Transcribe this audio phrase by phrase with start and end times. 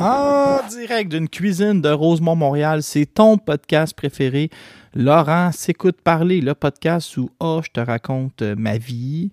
[0.00, 4.48] En direct d'une cuisine de Rosemont, Montréal, c'est ton podcast préféré.
[4.94, 9.30] Laurent s'écoute parler, le podcast où A, je te raconte euh, ma vie,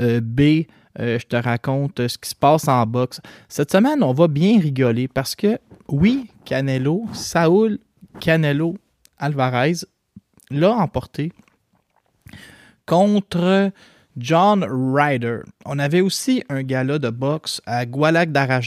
[0.00, 0.64] euh, B,
[0.98, 3.20] euh, je te raconte ce qui se passe en boxe.
[3.50, 5.58] Cette semaine, on va bien rigoler parce que,
[5.88, 7.78] oui, Canelo, Saúl
[8.18, 8.74] Canelo
[9.18, 9.84] Alvarez
[10.50, 11.30] l'a emporté
[12.86, 13.70] contre
[14.16, 15.40] John Ryder.
[15.66, 18.62] On avait aussi un gala de boxe à Guadalajara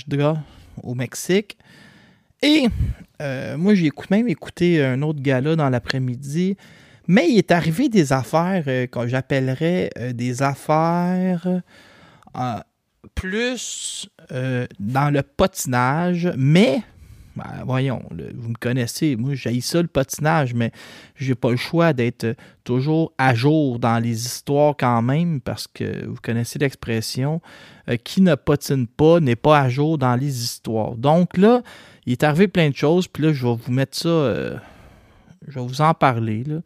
[0.83, 1.57] au Mexique.
[2.41, 2.67] Et
[3.21, 6.55] euh, moi, j'ai même écouté un autre gala dans l'après-midi.
[7.09, 11.47] Mais il est arrivé des affaires euh, que j'appellerais euh, des affaires
[12.37, 12.59] euh,
[13.15, 14.07] plus
[14.79, 16.83] dans le patinage, mais
[17.39, 18.01] ben, voyons,
[18.35, 20.71] vous me connaissez, moi j'ai ça le patinage, mais
[21.15, 26.05] j'ai pas le choix d'être toujours à jour dans les histoires quand même, parce que
[26.05, 27.41] vous connaissez l'expression
[27.87, 30.95] euh, qui ne patine pas n'est pas à jour dans les histoires.
[30.95, 31.61] Donc là,
[32.05, 34.09] il est arrivé plein de choses, puis là, je vais vous mettre ça.
[34.09, 34.57] euh,
[35.47, 36.43] je vais vous en parler.
[36.43, 36.57] Là.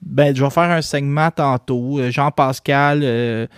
[0.00, 1.98] Ben, je vais faire un segment tantôt.
[1.98, 3.48] Euh, Jean-Pascal,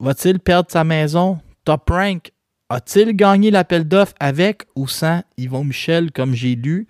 [0.00, 1.38] va-t-il perdre sa maison?
[1.64, 2.32] Top Rank,
[2.72, 6.86] a-t-il gagné l'appel d'offres avec ou sans Yvon Michel, comme j'ai lu?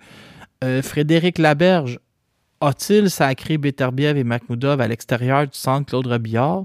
[0.63, 1.99] Euh, Frédéric Laberge,
[2.61, 6.63] a-t-il sacré Beterbiev et Makhmoudov à l'extérieur du centre Claude Robillard?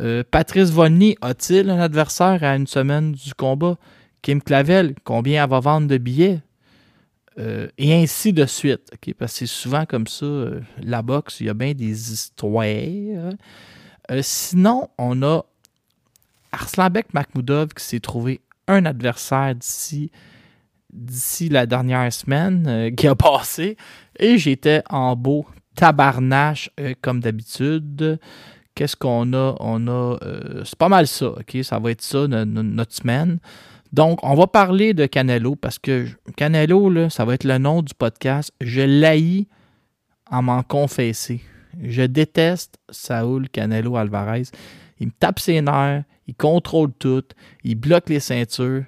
[0.00, 3.76] Euh, Patrice Vonny, a-t-il un adversaire à une semaine du combat?
[4.22, 6.40] Kim Clavel, combien elle va vendre de billets?
[7.38, 8.90] Euh, et ainsi de suite.
[9.18, 10.26] Parce que c'est souvent comme ça,
[10.82, 12.64] la boxe, il y a bien des histoires.
[14.22, 15.44] Sinon, on a
[16.52, 20.10] Arslanbek Makhmoudov qui s'est trouvé un adversaire d'ici
[20.92, 23.76] d'ici la dernière semaine euh, qui a passé.
[24.18, 25.44] Et j'étais en beau
[25.76, 28.18] tabarnache euh, comme d'habitude.
[28.74, 29.54] Qu'est-ce qu'on a?
[29.60, 30.16] On a.
[30.22, 31.58] euh, c'est pas mal ça, OK?
[31.62, 33.38] Ça va être ça, no- no- notre semaine.
[33.92, 36.06] Donc, on va parler de Canelo parce que
[36.36, 38.52] Canelo, là, ça va être le nom du podcast.
[38.60, 39.46] Je l'haïs
[40.30, 41.42] en m'en confesser.
[41.82, 44.44] Je déteste Saúl Canelo Alvarez.
[45.00, 47.24] Il me tape ses nerfs, il contrôle tout,
[47.64, 48.84] il bloque les ceintures,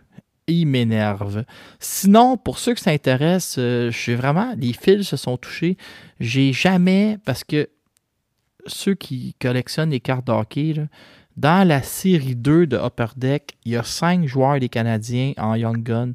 [0.46, 1.44] il m'énerve.
[1.78, 4.54] Sinon, pour ceux qui s'intéressent, euh, je vraiment.
[4.56, 5.76] Les fils se sont touchés.
[6.18, 7.18] J'ai jamais.
[7.24, 7.68] Parce que
[8.66, 10.82] ceux qui collectionnent les cartes de hockey, là,
[11.36, 15.54] dans la série 2 de Upper Deck, il y a cinq joueurs des Canadiens en
[15.54, 16.12] Young Gun.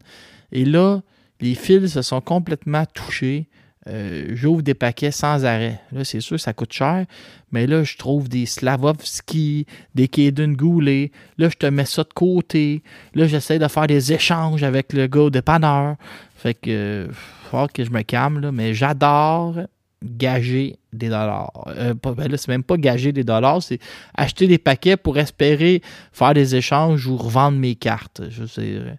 [0.51, 1.01] Et là,
[1.41, 3.47] les fils se sont complètement touchés.
[3.87, 5.79] Euh, J'ouvre des paquets sans arrêt.
[5.91, 7.05] Là, c'est sûr, ça coûte cher.
[7.51, 11.11] Mais là, je trouve des Slavovski, des Kaden Goulet.
[11.37, 12.81] Là, je te mets ça de côté.
[13.13, 15.95] Là, j'essaie de faire des échanges avec le gars de dépanneur.
[16.35, 17.07] Fait que,
[17.51, 18.51] faut que je me calme, là.
[18.51, 19.57] Mais j'adore
[20.05, 21.51] gager des dollars.
[21.77, 23.79] Euh, ben là, c'est même pas gager des dollars, c'est
[24.15, 25.81] acheter des paquets pour espérer
[26.11, 28.21] faire des échanges ou revendre mes cartes.
[28.29, 28.93] Je sais, euh,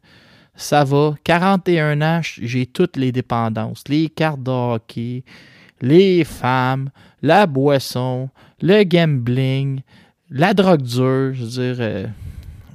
[0.57, 1.15] ça va.
[1.25, 3.85] 41 ans, j'ai toutes les dépendances.
[3.89, 5.25] Les cartes de hockey,
[5.81, 6.91] les femmes,
[7.23, 8.31] la boisson,
[8.61, 9.81] le gambling,
[10.31, 11.35] la drogue dure.
[11.35, 12.07] Je veux dire, euh,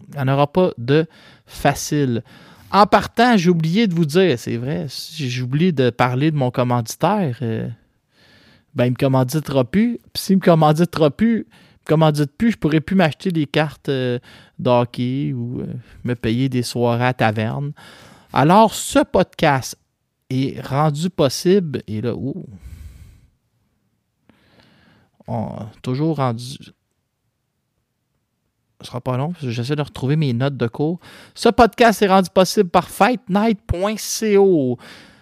[0.10, 1.06] il n'y en aura pas de
[1.46, 2.24] facile.
[2.72, 6.52] En partant, j'ai oublié de vous dire, c'est vrai, j'ai oublié de parler de mon
[6.52, 7.38] commanditaire.
[7.42, 7.68] euh,
[8.74, 10.00] ben, il me commanditera plus.
[10.14, 14.20] Puis s'il me commanditera plus, me commandite plus, je pourrais plus m'acheter des cartes euh,
[14.62, 15.66] d'hockey ou euh,
[16.04, 17.74] me payer des soirées à taverne.
[18.34, 19.78] Alors, ce podcast
[20.30, 22.46] est rendu possible, et là, ouh,
[25.28, 25.50] on,
[25.82, 26.58] toujours rendu.
[28.80, 31.00] Ce sera pas long, parce que j'essaie de retrouver mes notes de cours.
[31.36, 34.78] Ce podcast est rendu possible par fightnight.co.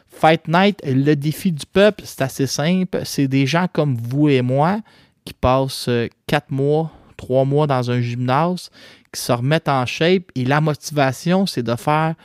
[0.07, 3.01] Fight Night, le défi du peuple, c'est assez simple.
[3.05, 4.79] C'est des gens comme vous et moi
[5.23, 8.69] qui passent euh, quatre mois, trois mois dans un gymnase,
[9.11, 10.31] qui se remettent en shape.
[10.35, 12.15] Et la motivation, c'est de faire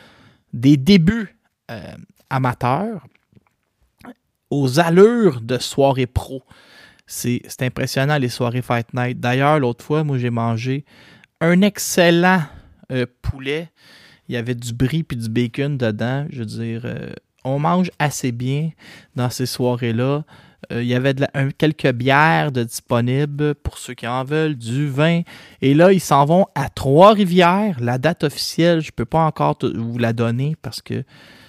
[0.53, 1.37] des débuts
[1.71, 1.95] euh,
[2.31, 3.07] amateurs
[4.51, 6.43] aux allures de soirée pro.
[7.07, 9.21] C'est c'est impressionnant les soirées Fight Night.
[9.21, 10.85] D'ailleurs, l'autre fois, moi j'ai mangé
[11.41, 12.43] un excellent
[12.93, 13.71] euh, poulet.
[14.29, 16.27] Il y avait du brie puis du bacon dedans.
[16.31, 17.13] Je veux dire, euh,
[17.45, 18.71] on mange assez bien
[19.17, 20.25] dans ces soirées-là.
[20.73, 21.15] Euh, il y avait
[21.59, 25.23] quelques bières disponibles pour ceux qui en veulent, du vin.
[25.63, 27.77] Et là, ils s'en vont à Trois-Rivières.
[27.81, 31.05] La date officielle, je ne peux pas encore vous la donner parce que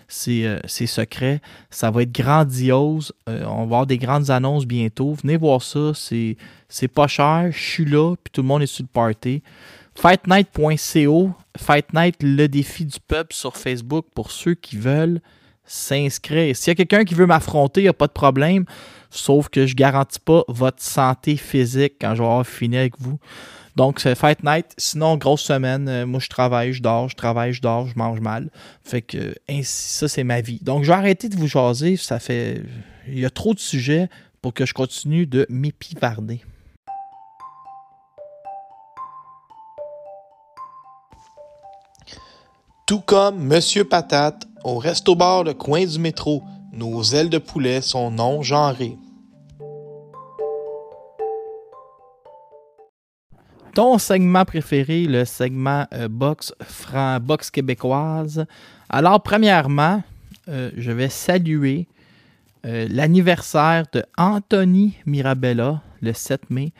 [0.08, 1.42] c'est euh, secret.
[1.70, 3.14] Ça va être grandiose.
[3.28, 5.14] Euh, on va avoir des grandes annonces bientôt.
[5.14, 5.92] Venez voir ça.
[5.94, 7.50] C'est pas cher.
[7.52, 9.42] Je suis là, puis tout le monde est sur le party.
[9.96, 11.32] Fightnight.co.
[11.58, 15.22] Fight Night, le défi du peuple sur Facebook pour ceux qui veulent
[15.66, 16.56] s'inscrire.
[16.56, 18.66] S'il y a quelqu'un qui veut m'affronter, il n'y a pas de problème.
[19.16, 23.18] Sauf que je garantis pas votre santé physique quand je vais avoir fini avec vous.
[23.76, 24.68] Donc, c'est Fight Night.
[24.78, 25.88] Sinon, grosse semaine.
[25.90, 28.50] euh, moi, je travaille, je dors, je travaille, je dors, je mange mal.
[28.84, 30.60] Fait que, ça, c'est ma vie.
[30.62, 31.98] Donc, je vais arrêter de vous jaser.
[31.98, 32.62] Ça fait.
[33.08, 34.10] Il y a trop de sujets
[34.42, 36.42] pour que je continue de m'épivarder.
[42.86, 48.12] Tout comme Monsieur Patate, au resto-bar Le Coin du Métro, nos ailes de poulet sont
[48.12, 48.98] non genrées.
[53.76, 58.46] Ton segment préféré, le segment euh, boxe, franc, boxe québécoise.
[58.88, 60.02] Alors, premièrement,
[60.48, 61.86] euh, je vais saluer
[62.66, 66.72] euh, l'anniversaire de Anthony Mirabella, le 7 mai,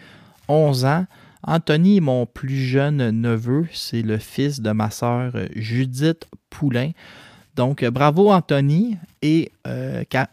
[0.48, 1.06] 11 ans.
[1.44, 6.92] Anthony est mon plus jeune neveu, c'est le fils de ma sœur Judith Poulain.
[7.56, 8.96] Donc, bravo Anthony.
[9.22, 10.28] Et euh, t'as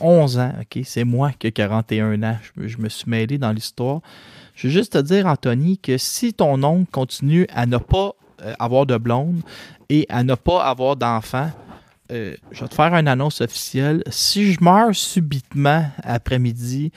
[0.00, 0.84] 11 ans, ok?
[0.84, 2.38] C'est moi qui ai 41 ans.
[2.56, 4.02] Je me suis mêlé dans l'histoire.
[4.56, 8.12] Je veux juste te dire, Anthony, que si ton oncle continue à ne pas
[8.42, 9.42] euh, avoir de blonde
[9.90, 11.50] et à ne pas avoir d'enfant,
[12.10, 14.02] euh, je vais te faire une annonce officielle.
[14.08, 16.90] Si je meurs subitement après-midi,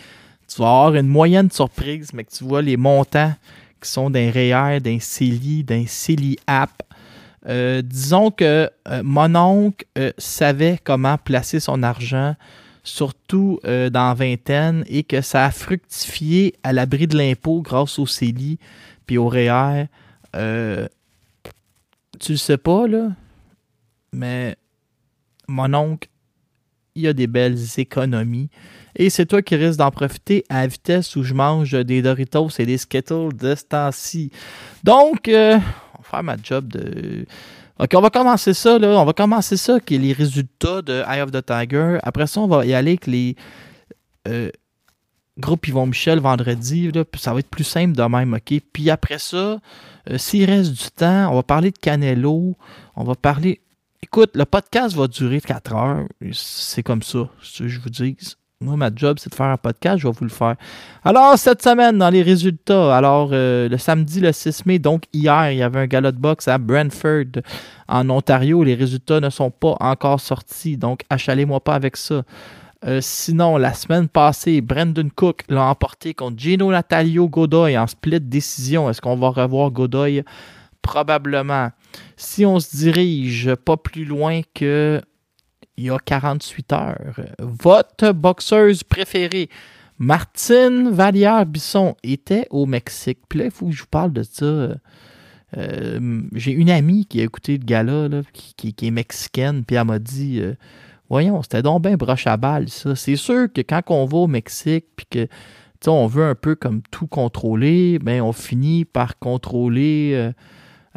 [0.48, 3.34] tu vas avoir une moyenne surprise, mais que tu vois les montants
[3.82, 6.82] qui sont d'un REER, d'un CELI, d'un CELI App.
[7.46, 8.70] Euh, disons que
[9.04, 9.86] mon oncle
[10.18, 12.36] savait comment placer son argent,
[12.84, 18.00] surtout euh, dans la vingtaine, et que ça a fructifié à l'abri de l'impôt grâce
[18.00, 18.58] au CELI
[19.06, 19.86] puis au REER.
[20.36, 20.88] Euh,
[22.20, 23.10] tu le sais pas, là,
[24.12, 24.56] mais
[25.48, 26.08] mon oncle,
[26.96, 28.50] il a des belles économies.
[28.96, 32.50] Et c'est toi qui risques d'en profiter à la vitesse où je mange des Doritos
[32.60, 34.32] et des Skittles de ce temps-ci.
[34.84, 35.58] Donc, euh,
[35.98, 37.26] on va faire ma job de.
[37.82, 38.90] Ok, on va commencer ça, là.
[38.90, 41.98] On va commencer ça, qui est les résultats de Eye of the Tiger.
[42.04, 43.38] Après ça, on va y aller avec les
[44.28, 44.50] euh,
[45.38, 46.92] groupes Yvon Michel vendredi.
[46.92, 48.62] Là, puis ça va être plus simple de même, ok?
[48.74, 49.62] Puis après ça,
[50.10, 52.58] euh, s'il reste du temps, on va parler de Canelo.
[52.98, 53.62] On va parler.
[54.04, 56.06] Écoute, le podcast va durer 4 heures.
[56.34, 58.18] C'est comme ça, je vous dis.
[58.62, 60.58] Moi, ma job, c'est de faire un podcast, je vais vous le faire.
[61.06, 65.54] Alors, cette semaine, dans les résultats, alors, euh, le samedi, le 6 mai, donc hier,
[65.54, 67.42] il y avait un gala de boxe à Brantford,
[67.88, 68.62] en Ontario.
[68.66, 72.24] Les résultats ne sont pas encore sortis, donc achalez-moi pas avec ça.
[72.86, 78.20] Euh, sinon, la semaine passée, Brandon Cook l'a emporté contre Gino Natalio Godoy en split
[78.20, 78.90] décision.
[78.90, 80.26] Est-ce qu'on va revoir Godoy?
[80.82, 81.70] Probablement.
[82.18, 85.02] Si on se dirige pas plus loin que
[85.80, 89.50] il y a 48 heures, votre boxeuse préférée,
[89.98, 93.20] Martine Vallière-Bisson, était au Mexique.
[93.30, 94.76] Puis là, il faut que je vous parle de ça.
[95.58, 99.86] Euh, J'ai une amie qui a écouté le gala, là, qui, est mexicaine, puis elle
[99.86, 100.54] m'a dit euh,
[101.10, 102.96] Voyons, c'était donc bien broche à balle, ça.
[102.96, 105.28] C'est sûr que quand on va au Mexique, puis que
[105.88, 110.34] on veut un peu comme tout contrôler, ben on finit par contrôler euh,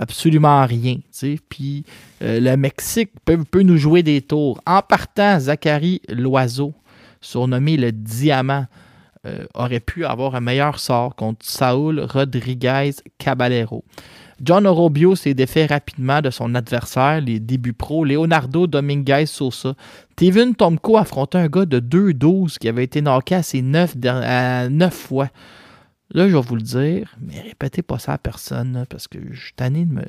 [0.02, 0.96] absolument rien.
[1.48, 1.84] Puis
[2.22, 4.60] euh, le Mexique peut, nous jouer des tours.
[4.66, 6.74] En partant, Zachary Loiseau,
[7.20, 8.66] surnommé le Diamant,
[9.24, 13.84] euh, aurait pu avoir un meilleur sort contre Saúl Rodriguez Caballero.
[14.42, 19.74] John Orobio s'est défait rapidement de son adversaire, les débuts pro, Leonardo Dominguez Sosa.
[20.16, 24.68] Tevin Tomko affrontait un gars de 2-12 qui avait été knocké à ses 9, à
[24.68, 25.28] 9 fois.
[26.12, 29.40] Là, je vais vous le dire, mais répétez pas ça à personne, parce que je
[29.40, 30.04] suis tanné de me.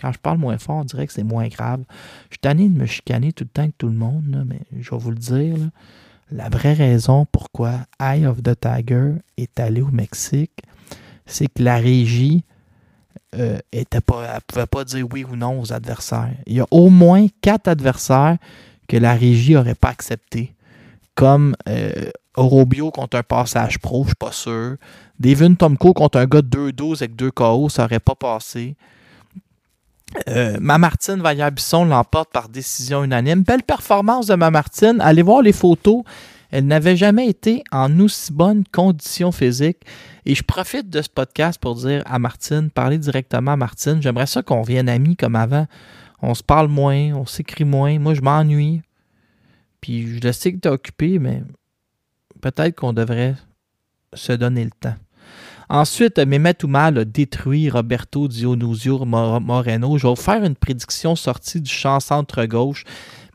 [0.00, 1.82] Quand je parle moins fort, on dirait que c'est moins grave.
[2.28, 4.90] Je suis tanné de me chicaner tout le temps avec tout le monde, mais je
[4.90, 5.56] vais vous le dire.
[6.30, 10.62] La vraie raison pourquoi Eye of the Tiger est allé au Mexique,
[11.26, 12.44] c'est que la régie
[13.34, 16.34] euh, était pas, pouvait pas dire oui ou non aux adversaires.
[16.46, 18.36] Il y a au moins quatre adversaires
[18.88, 20.54] que la régie n'aurait pas accepté.
[21.14, 24.76] Comme euh, Orobio contre un passage pro, je suis pas sûr.
[25.18, 28.76] Devin Tomko contre un gars de 2-12 avec 2 KO, ça aurait pas passé.
[30.28, 33.42] Euh, Mamartine Vaillard-Bisson l'emporte par décision unanime.
[33.42, 35.00] Belle performance de Mamartine.
[35.00, 36.02] Allez voir les photos.
[36.50, 39.78] Elle n'avait jamais été en aussi bonne condition physique.
[40.24, 44.00] Et je profite de ce podcast pour dire à Martine, parler directement à Martine.
[44.00, 45.66] J'aimerais ça qu'on vienne amis comme avant.
[46.22, 47.98] On se parle moins, on s'écrit moins.
[47.98, 48.80] Moi, je m'ennuie.
[49.80, 51.42] Puis je sais que tu es occupé, mais
[52.40, 53.34] peut-être qu'on devrait
[54.14, 54.96] se donner le temps.
[55.68, 59.98] Ensuite, Mehmet Oumal a détruit Roberto Dionisio Moreno.
[59.98, 62.84] Je vais vous faire une prédiction sortie du champ centre-gauche.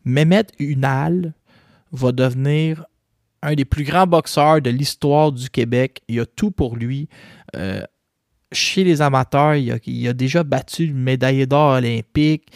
[0.04, 1.34] Mehmet Unal
[1.92, 2.86] va devenir
[3.44, 6.02] un des plus grands boxeurs de l'histoire du Québec.
[6.08, 7.08] Il a tout pour lui.
[7.56, 7.84] Euh,
[8.52, 12.48] chez les amateurs, il a, déjà battu le médaillé d'or olympique.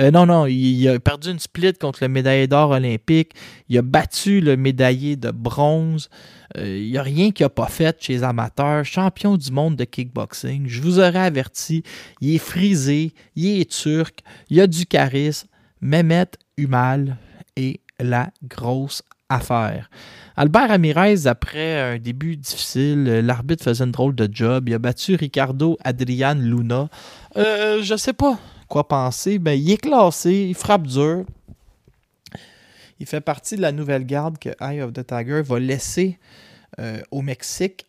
[0.00, 3.32] Euh, non, non, il, a perdu une split contre le médaillé d'or olympique.
[3.68, 6.08] Il a battu le médaillé de bronze.
[6.56, 8.84] Euh, il n'y a rien qu'il n'a pas fait chez les amateurs.
[8.84, 10.66] Champion du monde de kickboxing.
[10.66, 11.82] Je vous aurais averti,
[12.20, 15.48] il est frisé, il est turc, il a du charisme.
[15.82, 17.16] Mehmet Humal
[17.56, 19.90] est la grosse affaire.
[20.36, 24.68] Albert Ramirez, après un début difficile, l'arbitre faisait une drôle de job.
[24.68, 26.88] Il a battu Ricardo Adrian Luna.
[27.36, 28.38] Euh, je sais pas
[28.70, 29.38] quoi penser.
[29.38, 31.24] Ben, il est classé, il frappe dur.
[32.98, 36.18] Il fait partie de la nouvelle garde que Eye of the Tiger va laisser
[36.78, 37.86] euh, au Mexique.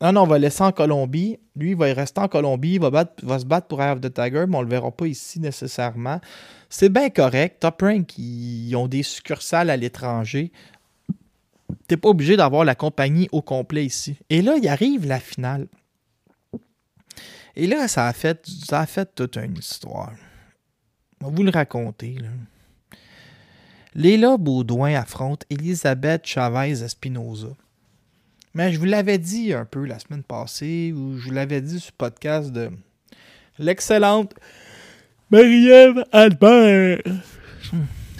[0.00, 1.38] Non, non, on va laisser en Colombie.
[1.56, 2.74] Lui, il va rester en Colombie.
[2.74, 2.90] Il va,
[3.22, 5.40] va se battre pour Eye of the Tiger, mais on ne le verra pas ici
[5.40, 6.20] nécessairement.
[6.68, 7.60] C'est bien correct.
[7.60, 10.52] Top Rank, ils ont des succursales à l'étranger
[11.90, 14.16] n'es pas obligé d'avoir la compagnie au complet ici.
[14.30, 15.66] Et là, il arrive la finale.
[17.58, 20.12] Et là, ça a fait, ça a fait toute une histoire.
[21.20, 22.14] Je vais vous le raconter.
[22.14, 22.28] Là.
[23.96, 27.48] Léla Baudouin affronte Elisabeth Chavez Espinoza.
[28.54, 31.80] Mais je vous l'avais dit un peu la semaine passée, ou je vous l'avais dit
[31.80, 32.70] sur le podcast de
[33.58, 34.34] l'excellente
[35.28, 37.00] Marie-Ève Albert.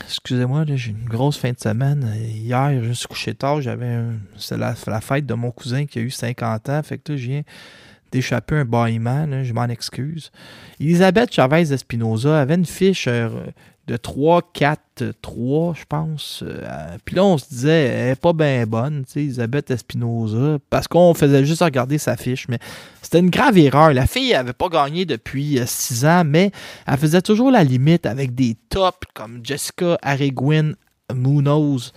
[0.02, 2.12] Excusez-moi, j'ai une grosse fin de semaine.
[2.16, 3.60] Hier, je me suis couché tard.
[3.60, 4.00] J'avais
[4.36, 6.82] C'est la, fête de mon cousin qui a eu 50 ans.
[6.82, 7.42] Fait que là, je viens
[8.12, 9.26] d'échapper un bâillement.
[9.44, 10.30] je m'en excuse.
[10.80, 13.28] Elisabeth Chavez Espinoza avait une fiche euh,
[13.88, 16.44] de 3-4-3, je pense.
[16.46, 20.58] Euh, puis là, on se disait, elle n'est pas bien bonne, tu sais, Elisabeth Espinoza,
[20.70, 22.48] parce qu'on faisait juste regarder sa fiche.
[22.48, 22.58] Mais
[23.02, 23.92] c'était une grave erreur.
[23.92, 26.52] La fille n'avait pas gagné depuis 6 euh, ans, mais
[26.86, 30.72] elle faisait toujours la limite avec des tops comme Jessica Arreguin
[31.14, 31.92] Munoz.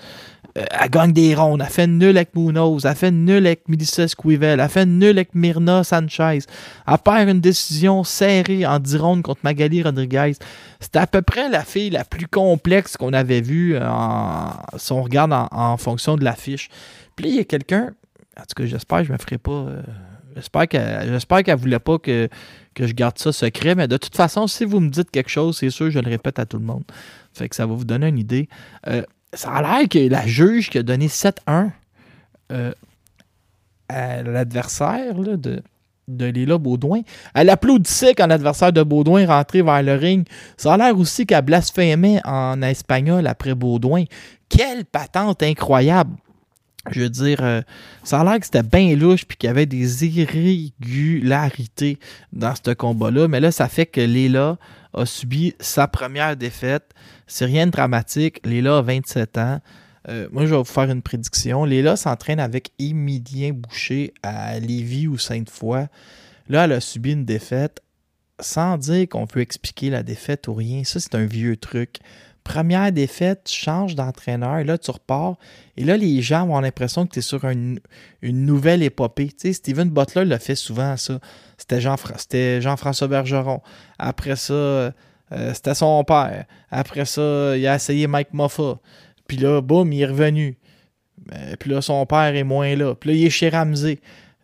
[0.58, 1.62] Euh, elle gagne des rondes.
[1.62, 2.86] Elle fait nul avec Munoz.
[2.86, 4.60] Elle fait nul avec Melissa Squivel.
[4.60, 6.39] Elle fait nul avec Myrna Sanchez.
[6.88, 10.34] Elle perd une décision serrée en 10 rondes contre Magali Rodriguez.
[10.80, 13.75] C'était à peu près la fille la plus complexe qu'on avait vue
[14.77, 16.70] si on regarde en, fonction de l'affiche.
[17.15, 17.91] Puis il y a quelqu'un.
[18.38, 19.51] En tout cas, j'espère que je ne me ferai pas.
[19.51, 19.82] Euh,
[20.35, 22.29] j'espère qu'elle ne voulait pas que,
[22.79, 23.75] je garde ça secret.
[23.75, 26.39] Mais de toute façon, si vous me dites quelque chose, c'est sûr, je le répète
[26.39, 26.83] à tout le monde.
[27.33, 28.50] Fait que ça va vous donner une idée.
[28.88, 31.71] Euh, ça a l'air que la juge qui a donné 7-1
[32.51, 32.71] euh,
[33.88, 35.61] à l'adversaire de,
[36.07, 37.01] de Baudouin,
[37.33, 40.27] elle applaudissait quand l'adversaire de Baudouin rentrait vers le ring.
[40.57, 44.03] Ça a l'air aussi qu'elle blasphémait en espagnol après Baudouin.
[44.50, 46.15] Quelle patente incroyable!
[46.89, 47.61] Je veux dire, euh,
[48.03, 52.00] ça a l'air que c'était bien louche puis qu'il y avait des irrégularités
[52.33, 53.27] dans ce combat-là.
[53.27, 54.57] Mais là, ça fait que Léla
[54.93, 56.91] a subi sa première défaite.
[57.27, 58.39] C'est rien de dramatique.
[58.45, 59.59] Léla a 27 ans.
[60.09, 61.65] Euh, moi, je vais vous faire une prédiction.
[61.65, 65.85] Léla s'entraîne avec Émilien Boucher à Lévis ou Sainte-Foy.
[66.50, 67.81] Là, elle a subi une défaite
[68.39, 70.83] sans dire qu'on peut expliquer la défaite ou rien.
[70.83, 71.97] Ça, c'est un vieux truc.
[72.43, 75.38] Première défaite, tu changes d'entraîneur, là, tu repars.
[75.77, 77.79] Et là, les gens ont l'impression que tu es sur une,
[78.24, 79.27] nouvelle épopée.
[79.27, 81.19] Tu sais, Steven Butler le fait souvent, ça.
[81.57, 81.79] C'était
[82.62, 83.62] Jean-François Bergeron.
[84.00, 84.91] Après ça, euh,
[85.53, 86.45] c'était son père.
[86.71, 88.79] Après ça, il a essayé Mike Moffa.
[89.27, 90.57] Puis là, boum, il est revenu.
[91.60, 92.95] Puis là, son père est moins là.
[92.95, 93.98] Puis là, il est chez Ramsey.
[93.98, 94.01] Tu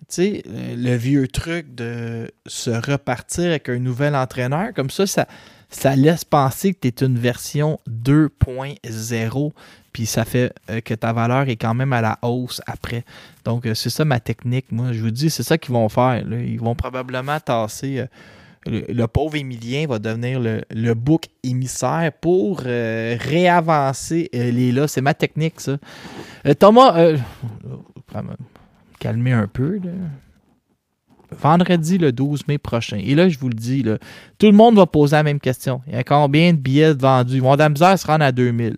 [0.10, 5.28] sais, le vieux truc de se repartir avec un nouvel entraîneur, comme ça, ça,
[5.70, 9.52] ça laisse penser que tu es une version 2.0,
[9.92, 13.04] puis ça fait euh, que ta valeur est quand même à la hausse après.
[13.44, 14.72] Donc, euh, c'est ça ma technique.
[14.72, 16.24] Moi, je vous dis, c'est ça qu'ils vont faire.
[16.26, 18.00] Ils vont probablement tasser.
[18.00, 18.06] Euh,
[18.66, 24.90] le, pauvre Émilien va devenir le, le bouc émissaire pour réavancer les là.
[24.90, 25.78] C'est ma technique, ça.
[26.60, 27.14] Thomas,
[29.00, 29.78] calmer un peu.
[29.78, 29.92] Là
[31.32, 32.98] vendredi le 12 mai prochain.
[33.04, 33.84] Et là, je vous le dis,
[34.38, 35.82] tout le monde va poser la même question.
[35.88, 37.42] Il y a combien de billets vendus?
[37.42, 38.78] Mon dame se rend à 2000.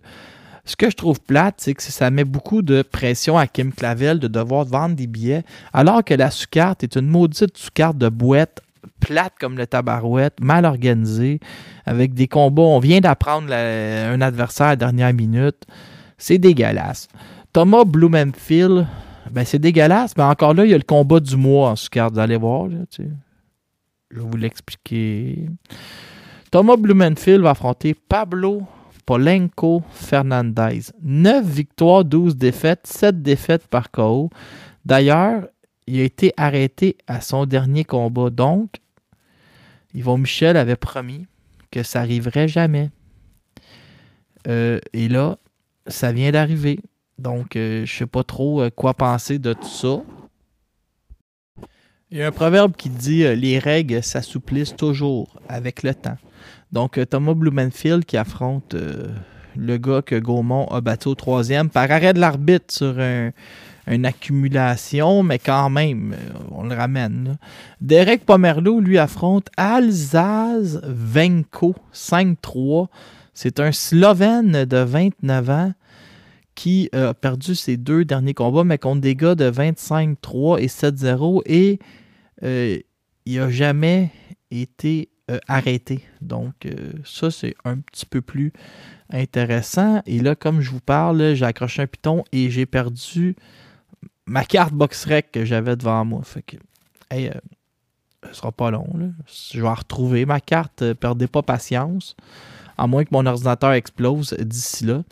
[0.65, 4.19] Ce que je trouve plate, c'est que ça met beaucoup de pression à Kim Clavel
[4.19, 8.61] de devoir vendre des billets, alors que la sous-carte est une maudite sous-carte de boîte
[8.99, 11.39] plate comme le tabarouette, mal organisé,
[11.85, 12.61] avec des combats.
[12.61, 15.65] On vient d'apprendre un adversaire à la dernière minute.
[16.17, 17.07] C'est dégueulasse.
[17.51, 18.85] Thomas Blumenfield,
[19.31, 22.13] ben c'est dégueulasse, mais encore là, il y a le combat du mois en sous-carte.
[22.13, 23.09] Vous allez voir, je vais
[24.11, 25.49] vous l'expliquer.
[26.51, 28.63] Thomas Blumenfield va affronter Pablo
[29.05, 30.91] Polenko Fernandez.
[31.01, 34.29] 9 victoires, 12 défaites, 7 défaites par KO.
[34.85, 35.47] D'ailleurs,
[35.87, 38.29] il a été arrêté à son dernier combat.
[38.29, 38.75] Donc,
[39.95, 41.25] Yvon Michel avait promis
[41.71, 42.91] que ça arriverait jamais.
[44.47, 45.37] Euh, et là,
[45.87, 46.79] ça vient d'arriver.
[47.19, 50.01] Donc, euh, je ne sais pas trop euh, quoi penser de tout ça.
[52.11, 56.17] Il y a un proverbe qui dit Les règles s'assouplissent toujours avec le temps.
[56.71, 58.75] Donc, Thomas Blumenfield qui affronte
[59.55, 63.31] le gars que Gaumont a battu au troisième par arrêt de l'arbitre sur un,
[63.85, 66.15] une accumulation, mais quand même,
[66.51, 67.37] on le ramène.
[67.81, 72.87] Derek Pomerleau, lui, affronte Alzaz Venko 5-3.
[73.33, 75.73] C'est un Slovène de 29 ans
[76.59, 81.41] qui a perdu ses deux derniers combats, mais contre des gars de 25-3 et 7-0.
[81.45, 81.79] Et
[82.43, 82.77] euh,
[83.25, 84.11] il n'a jamais
[84.51, 86.03] été euh, arrêté.
[86.19, 88.51] Donc, euh, ça, c'est un petit peu plus
[89.09, 90.01] intéressant.
[90.05, 93.37] Et là, comme je vous parle, j'ai accroché un piton et j'ai perdu
[94.25, 96.23] ma carte BoxRec que j'avais devant moi.
[96.25, 96.57] Fait que,
[97.09, 99.13] hey, euh, sera pas long.
[99.53, 100.81] Je vais retrouver ma carte.
[100.81, 102.17] Euh, perdez pas patience.
[102.77, 105.03] À moins que mon ordinateur explose d'ici là.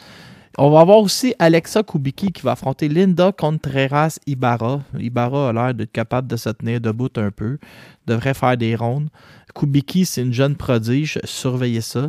[0.60, 4.82] On va avoir aussi Alexa Kubicki qui va affronter Linda Contreras Ibarra.
[4.98, 7.60] Ibarra a l'air d'être capable de se tenir debout un peu.
[8.08, 9.10] Devrait faire des rondes.
[9.54, 11.20] Kubicki, c'est une jeune prodige.
[11.26, 12.08] Surveillez ça.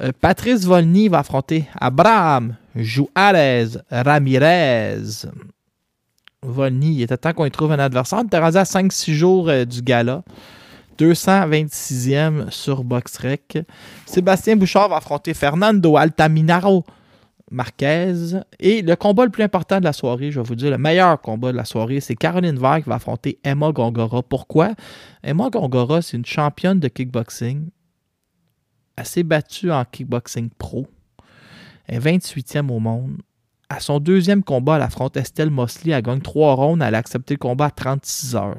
[0.00, 5.26] Euh, Patrice Volny va affronter Abraham Juarez Ramirez.
[6.40, 8.20] Volny, il était temps qu'on y trouve un adversaire.
[8.20, 10.22] On était à 5-6 jours euh, du gala.
[11.00, 13.58] 226e sur BoxRec.
[14.06, 16.84] Sébastien Bouchard va affronter Fernando Altaminaro
[17.52, 18.14] Marquez.
[18.58, 21.20] Et le combat le plus important de la soirée, je vais vous dire, le meilleur
[21.20, 24.22] combat de la soirée, c'est Caroline Vague qui va affronter Emma Gongora.
[24.22, 24.72] Pourquoi?
[25.22, 27.68] Emma Gongora, c'est une championne de kickboxing.
[28.96, 30.86] Elle s'est battue en kickboxing pro.
[31.86, 33.18] Elle est 28e au monde
[33.72, 35.92] à son deuxième combat, elle affronte Estelle Mosley.
[35.92, 36.82] Elle gagne trois rondes.
[36.82, 38.58] Elle a accepté le combat à 36 heures.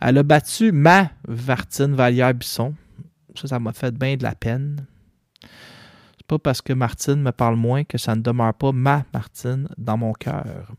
[0.00, 2.74] Elle a battu ma Vartine Vallière-Bisson.
[3.34, 4.86] Ça, ça m'a fait bien de la peine.
[6.30, 9.96] Pas parce que Martine me parle moins que ça ne demeure pas ma Martine dans
[9.96, 10.70] mon cœur.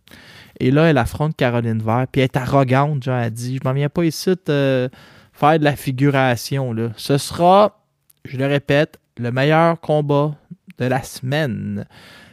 [0.61, 2.05] Et là, elle affronte Caroline Vert.
[2.09, 4.87] Puis elle est arrogante, genre, elle dit Je m'en viens pas ici te
[5.33, 6.71] faire de la figuration.
[6.71, 6.91] Là.
[6.95, 7.83] Ce sera,
[8.23, 10.35] je le répète, le meilleur combat
[10.77, 11.85] de la semaine.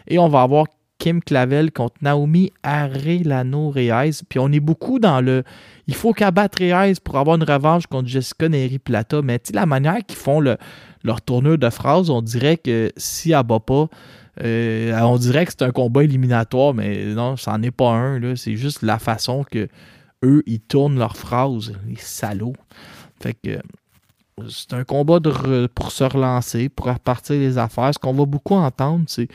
[0.06, 0.66] Et on va avoir
[0.98, 4.22] Kim Clavel contre Naomi Arelano Reyes.
[4.28, 5.42] Puis on est beaucoup dans le.
[5.88, 9.22] Il faut qu'elle batte Reyes pour avoir une revanche contre Jessica Neri Plata.
[9.22, 10.56] Mais tu la manière qu'ils font le,
[11.04, 13.88] leur tourneur de phrases, on dirait que si elle bat pas,
[14.44, 18.36] euh, on dirait que c'est un combat éliminatoire, mais non, n'en est pas un.
[18.36, 19.68] C'est juste la façon que
[20.24, 22.56] eux, ils tournent leurs phrases, les salauds.
[23.20, 23.58] Fait que
[24.48, 25.18] c'est un combat
[25.74, 27.92] pour se relancer, pour repartir les affaires.
[27.92, 29.28] Ce qu'on va beaucoup entendre, c'est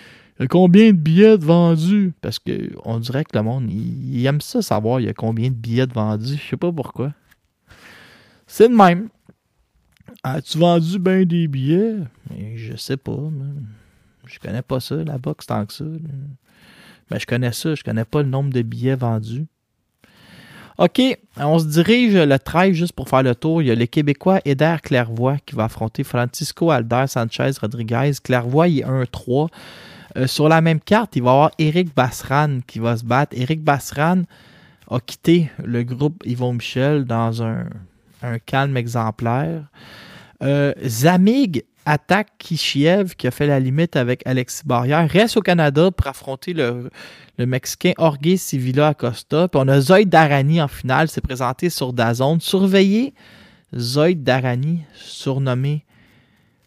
[0.50, 2.14] combien de billets vendus?
[2.22, 5.56] Parce qu'on dirait que le monde, il, aime ça savoir il y a combien de
[5.56, 6.38] billets vendus.
[6.42, 7.12] Je sais pas pourquoi.
[8.48, 9.10] C'est le même.
[10.24, 11.96] As-tu vendu bien des billets?
[12.56, 13.20] je sais pas.
[14.26, 15.84] Je connais pas ça, la boxe, tant que ça.
[17.12, 19.46] Mais je connais ça, je connais pas le nombre de billets vendus.
[20.80, 21.02] OK,
[21.38, 23.62] on se dirige le 13 juste pour faire le tour.
[23.62, 28.14] Il y a le Québécois Eder Clairvoy qui va affronter Francisco Alder Sanchez Rodriguez.
[28.24, 29.50] Clairvoy il est 1-3.
[30.18, 33.36] Euh, sur la même carte, il va y avoir Eric Bassran qui va se battre.
[33.38, 34.24] Eric Bassran
[34.90, 37.66] a quitté le groupe Yvon Michel dans un,
[38.46, 39.64] calme exemplaire.
[40.44, 45.10] Euh, Zamig attaque Kishiev qui a fait la limite avec Alexis Barrière.
[45.10, 46.90] Reste au Canada pour affronter le,
[47.38, 49.48] Mexicain Jorge Civila Acosta.
[49.48, 52.40] Puis on a Zoïd Darani en finale, s'est présenté sur Dazone.
[52.40, 53.14] Surveillez
[53.76, 55.86] Zoïd Darani, surnommé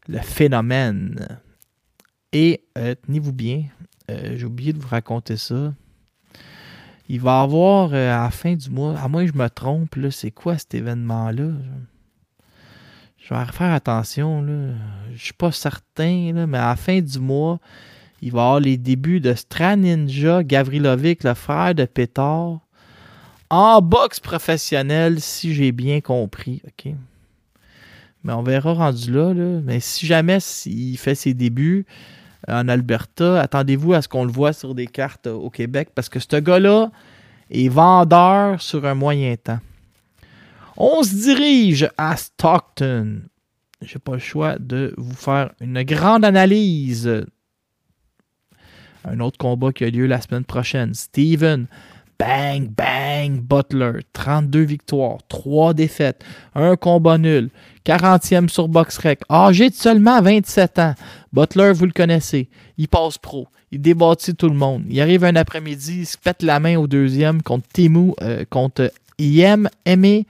[0.09, 1.41] le phénomène.
[2.33, 3.65] Et euh, tenez-vous bien,
[4.11, 5.73] euh, j'ai oublié de vous raconter ça.
[7.09, 9.97] Il va y avoir à la fin du mois, à moins que je me trompe,
[10.11, 11.51] c'est quoi cet événement-là?
[13.29, 14.41] Je vais faire attention.
[14.41, 14.75] Là.
[15.13, 17.59] Je suis pas certain, mais à la fin du mois,
[18.23, 22.61] il va y avoir les débuts de Straninja Gavrilovic, le frère de Pétard,
[23.51, 26.63] en boxe professionnelle, si j'ai bien compris.
[28.23, 29.35] Mais on verra rendu là.
[29.35, 29.61] là.
[29.65, 31.85] Mais si jamais il fait ses débuts,
[32.47, 36.21] en Alberta, attendez-vous à ce qu'on le voit sur des cartes au Québec parce que
[36.21, 36.93] ce gars-là
[37.51, 39.59] est vendeur sur un moyen temps.
[40.77, 43.23] On se dirige à Stockton.
[43.83, 47.25] J'ai pas le choix de vous faire une grande analyse.
[49.05, 50.93] Un autre combat qui a lieu la semaine prochaine.
[50.95, 51.67] Steven
[52.19, 54.01] Bang, bang, Butler.
[54.13, 57.51] 32 victoires, 3 défaites, un combat nul.
[57.85, 59.21] 40e sur BoxRec.
[59.31, 60.95] Âgé de seulement 27 ans.
[61.33, 62.49] Butler, vous le connaissez.
[62.79, 63.49] Il passe pro.
[63.71, 64.85] Il débâtit tout le monde.
[64.89, 68.91] Il arrive un après-midi, il se pète la main au deuxième contre Timu, euh, contre
[69.19, 70.27] Yem Aimé.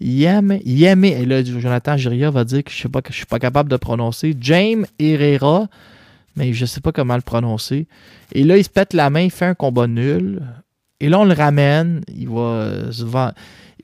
[0.00, 3.76] Yem, Yem, et là, Jonathan Giria va dire que je ne suis pas capable de
[3.76, 4.34] prononcer.
[4.40, 5.68] James Herrera,
[6.36, 7.86] mais je ne sais pas comment le prononcer.
[8.32, 10.40] Et là, il se pète la main, il fait un combat nul.
[11.00, 12.02] Et là, on le ramène.
[12.08, 13.04] Il va se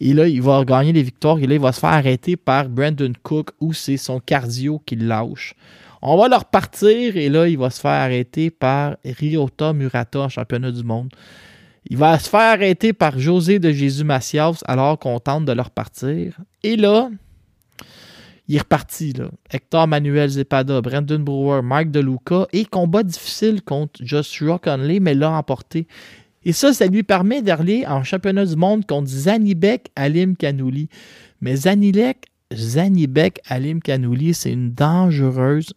[0.01, 1.39] Et là, il va gagner des victoires.
[1.39, 4.97] Et là, il va se faire arrêter par Brandon Cook ou c'est son cardio qui
[4.97, 5.55] lâche.
[6.03, 10.71] On va le repartir et là, il va se faire arrêter par Ryota Murata championnat
[10.71, 11.09] du monde.
[11.88, 15.62] Il va se faire arrêter par José de Jésus Macias alors qu'on tente de le
[15.62, 16.37] repartir.
[16.64, 17.11] Et là,
[18.49, 19.12] il est reparti.
[19.51, 25.31] Hector Manuel Zepada, Brandon Brewer, Mike DeLuca et combat difficile contre Joshua Conley, mais l'a
[25.31, 25.87] emporté.
[26.44, 30.88] Et ça, ça lui permet d'aller en championnat du monde contre Zanibek Alim Kanouli.
[31.40, 35.72] Mais Zanilek, Zanibek Alim Kanouli, c'est une dangereuse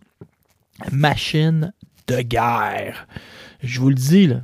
[0.91, 1.71] machine
[2.07, 3.07] de guerre.
[3.61, 4.41] Je vous le dis, là.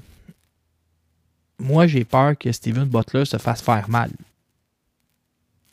[1.60, 4.12] Moi, j'ai peur que Steven Butler se fasse faire mal.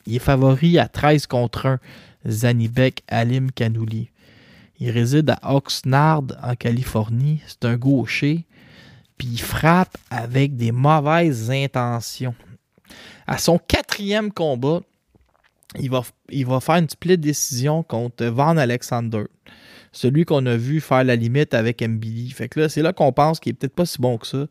[0.05, 1.79] Il est favori à 13 contre 1,
[2.27, 4.09] Zanibek Alim Kanouli.
[4.79, 7.41] Il réside à Oxnard, en Californie.
[7.47, 8.45] C'est un gaucher
[9.17, 12.35] puis il frappe avec des mauvaises intentions.
[13.27, 14.81] À son quatrième combat,
[15.79, 19.23] il va, faire une split décision contre Van Alexander.
[19.91, 22.31] Celui qu'on a vu faire la limite avec Mbili.
[22.31, 24.47] Fait que là, c'est là qu'on pense qu'il est peut-être pas si bon que ça.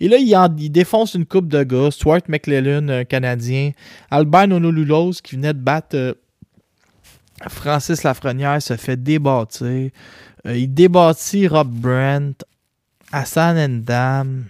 [0.00, 1.90] Et là, il, défonce une coupe de gars.
[1.90, 3.72] Stuart McClellan, un Canadien.
[4.10, 6.14] Albert Onolulos, qui venait de battre euh,
[7.48, 9.62] Francis Lafrenière, se fait débattre.
[9.62, 9.90] Euh,
[10.44, 12.44] il débattit Rob Brandt.
[13.12, 14.44] Hassan Endam,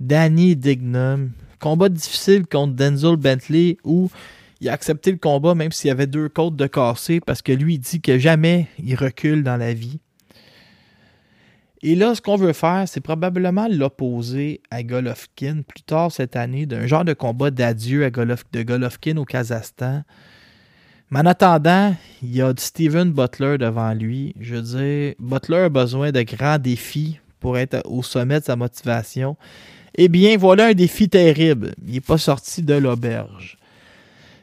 [0.00, 1.32] Danny Dignum.
[1.60, 4.10] Combat difficile contre Denzel Bentley où
[4.60, 7.52] il a accepté le combat même s'il y avait deux côtes de cassé parce que
[7.52, 10.00] lui il dit que jamais il recule dans la vie.
[11.82, 16.66] Et là, ce qu'on veut faire, c'est probablement l'opposer à Golovkin plus tard cette année
[16.66, 20.02] d'un genre de combat d'adieu à de Golovkin au Kazakhstan.
[21.10, 24.34] Mais en attendant, il y a Steven Butler devant lui.
[24.40, 28.56] Je veux dire, Butler a besoin de grands défis pour être au sommet de sa
[28.56, 29.36] motivation.
[29.94, 31.74] Eh bien, voilà un défi terrible.
[31.86, 33.58] Il n'est pas sorti de l'auberge.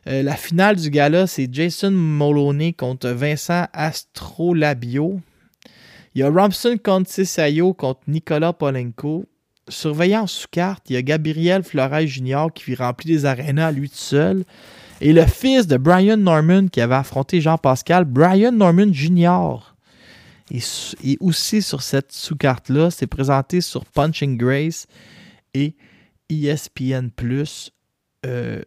[0.07, 5.19] Euh, la finale du gala, c'est Jason Moloney contre Vincent Astrolabio.
[6.15, 9.25] Il y a Robson Contisayo contre Nicolas Polenko.
[9.67, 12.47] Surveillant sous carte, il y a Gabriel Flores Jr.
[12.53, 14.43] qui remplit des arénas lui tout seul.
[15.01, 19.73] Et le fils de Brian Norman qui avait affronté Jean-Pascal, Brian Norman Jr.
[20.51, 24.85] Et, aussi sur cette sous-carte-là, c'est présenté sur Punching Grace
[25.53, 25.75] et
[26.29, 27.09] ESPN.
[28.25, 28.61] Euh,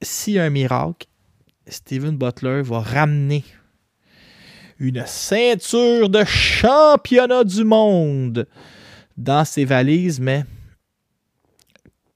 [0.00, 1.06] si un miracle,
[1.66, 3.44] Steven Butler va ramener
[4.80, 8.48] une ceinture de championnat du monde
[9.16, 10.44] dans ses valises, mais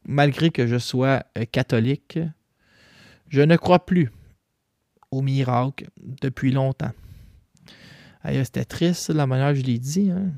[0.06, 2.18] malgré que je sois euh, catholique,
[3.28, 4.10] je ne crois plus
[5.10, 6.92] au miracle depuis longtemps.
[8.24, 10.10] C'était triste, la manière je l'ai dit.
[10.10, 10.32] Hein.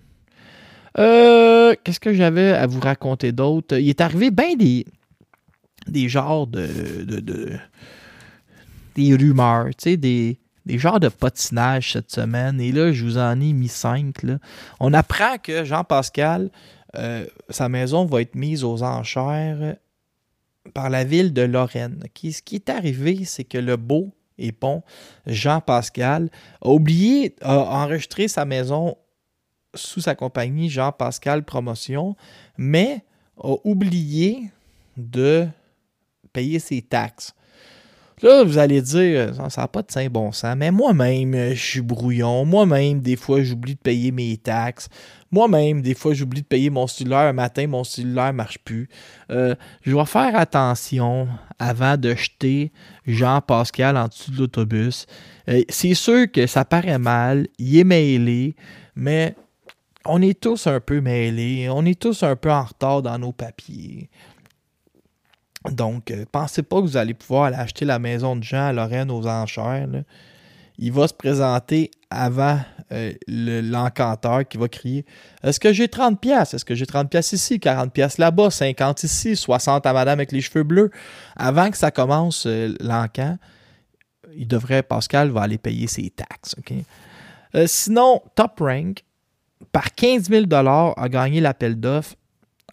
[0.99, 3.77] Euh, qu'est-ce que j'avais à vous raconter d'autre?
[3.79, 4.85] Il est arrivé bien des,
[5.87, 6.67] des genres de,
[8.97, 12.61] des rumeurs, des, des genres de patinage cette semaine.
[12.61, 14.23] Et là, je vous en ai mis cinq.
[14.81, 16.51] On apprend que Jean-Pascal,
[16.97, 19.77] euh, sa maison va être mise aux enchères
[20.75, 22.03] par la ville de Lorraine.
[22.23, 24.83] Ce qui est arrivé, c'est que le beau et Pont,
[25.27, 26.29] Jean Pascal,
[26.61, 28.97] a oublié, a enregistré sa maison
[29.75, 32.17] sous sa compagnie Jean Pascal Promotion,
[32.59, 33.05] mais
[33.43, 34.51] a oublié
[34.97, 35.47] de
[36.33, 37.35] payer ses taxes.
[38.23, 41.81] Là, vous allez dire, ça n'a pas de saint bon sens, mais moi-même, je suis
[41.83, 42.47] brouillon.
[42.47, 44.89] Moi-même, des fois, j'oublie de payer mes taxes.
[45.31, 47.19] Moi-même, des fois, j'oublie de payer mon cellulaire.
[47.19, 48.89] Un matin, mon cellulaire ne marche plus.
[49.31, 52.73] Euh, je dois faire attention avant de jeter
[53.07, 55.07] Jean-Pascal en dessous de l'autobus.
[55.51, 57.49] Euh, c'est sûr que ça paraît mal.
[57.59, 58.57] Il est mêlé,
[58.95, 59.35] mais
[60.07, 61.69] on est tous un peu mêlés.
[61.69, 64.09] On est tous un peu en retard dans nos papiers.
[65.73, 68.73] Donc, euh, pensez pas que vous allez pouvoir aller acheter la maison de Jean à
[68.73, 69.89] Lorraine aux enchères.
[70.79, 72.59] Il va se présenter avant
[72.93, 75.05] euh, le- l'encanteur qui va crier
[75.43, 79.03] Est-ce que j'ai 30 pièces Est-ce que j'ai 30 pièces ici, 40 pièces là-bas, 50
[79.03, 80.91] ici, 60 à madame avec les cheveux bleus
[81.35, 83.39] Avant que ça commence euh, l'encan,
[84.37, 86.55] il devrait, Pascal va aller payer ses taxes.
[87.55, 89.03] Euh, sinon, Top Rank,
[89.73, 92.15] par 15 000 a gagné l'appel d'offres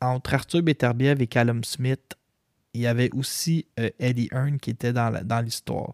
[0.01, 2.01] entre Arthur Beterbiev et Callum Smith.
[2.73, 5.93] Il y avait aussi euh, Eddie Hearn qui était dans l'histoire.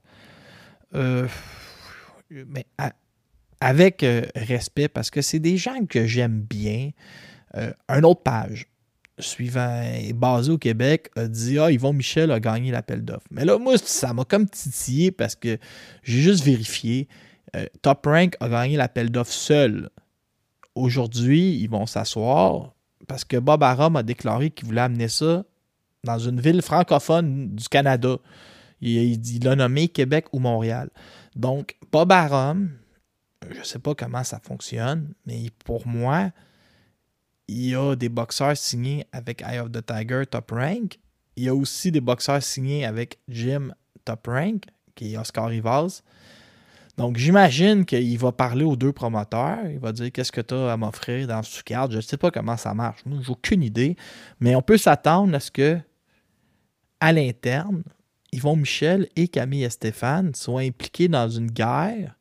[0.95, 1.27] Euh,
[2.29, 2.65] mais
[3.59, 6.91] avec euh, respect, parce que c'est des gens que j'aime bien.
[7.87, 8.67] Un autre page,
[9.17, 13.25] suivant est basé au Québec, a dit Ah, Yvon Michel a gagné l'appel d'offres.
[13.31, 15.57] Mais là, moi, ça m'a comme titillé parce que
[16.03, 17.07] j'ai juste vérifié.
[17.81, 19.89] Top Rank a gagné l'appel d'offres seul.
[20.75, 22.75] Aujourd'hui, ils vont s'asseoir
[23.07, 25.43] parce que Bob Arum a déclaré qu'il voulait amener ça
[26.03, 28.17] dans une ville francophone du Canada.
[28.81, 30.89] Il, l'a nommé Québec ou Montréal.
[31.35, 32.71] Donc, Bob Arum,
[33.49, 36.31] je ne sais pas comment ça fonctionne, mais pour moi,
[37.47, 40.99] il y a des boxeurs signés avec Eye of the Tiger Top Rank.
[41.35, 43.73] Il y a aussi des boxeurs signés avec Jim
[44.05, 44.63] Top Rank,
[44.95, 46.01] qui est Oscar Rivas.
[46.99, 49.65] Donc, j'imagine qu'il va parler aux deux promoteurs.
[49.71, 51.93] Il va dire qu'est-ce que tu as à m'offrir dans ce cadre.
[51.93, 53.05] Je ne sais pas comment ça marche.
[53.05, 53.95] Moi, j'ai aucune idée.
[54.41, 55.79] Mais on peut s'attendre à ce que,
[56.99, 57.83] à l'interne,
[58.31, 62.15] Yvon Michel et Camille et Stéphane soient impliqués dans une guerre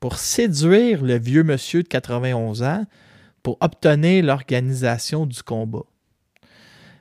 [0.00, 2.84] pour séduire le vieux monsieur de 91 ans
[3.42, 5.84] pour obtenir l'organisation du combat.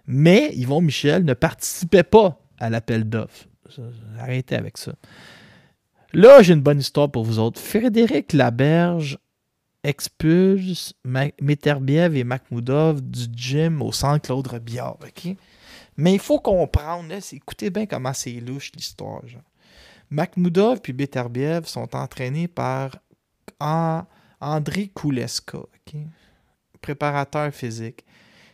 [0.05, 3.47] Mais Yvon Michel ne participait pas à l'appel d'offres.
[4.19, 4.93] Arrêtez avec ça.
[6.13, 7.59] Là, j'ai une bonne histoire pour vous autres.
[7.59, 9.17] Frédéric Laberge
[9.83, 10.93] expulse
[11.41, 14.97] Meterbiev et Makhmoudov du gym au centre Claude Robillard.
[15.01, 15.35] OK?
[15.97, 19.21] Mais il faut comprendre, là, écoutez bien comment c'est louche l'histoire.
[20.09, 22.97] Makhmoudov puis Beterbiev sont entraînés par
[23.59, 24.03] An-
[24.39, 25.95] André Kouleska, OK?
[26.81, 28.03] préparateur physique.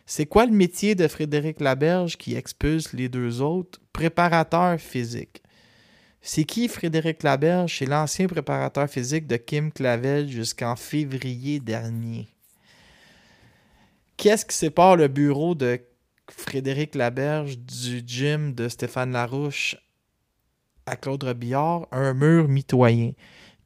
[0.04, 3.80] C'est quoi le métier de Frédéric Laberge qui expulse les deux autres?
[3.92, 5.42] Préparateur physique.
[6.20, 7.78] C'est qui Frédéric Laberge?
[7.78, 12.28] C'est l'ancien préparateur physique de Kim Clavel jusqu'en février dernier.
[14.16, 15.80] Qu'est-ce qui sépare le bureau de
[16.30, 19.76] Frédéric Laberge du gym de Stéphane Larouche
[20.86, 21.86] à Claude Robillard?
[21.92, 23.12] Un mur mitoyen.